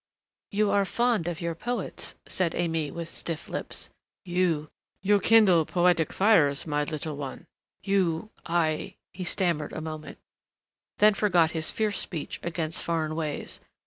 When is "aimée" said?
2.53-2.91